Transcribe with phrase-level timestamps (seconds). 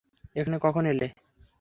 [0.35, 1.07] এখানে কখন এলে?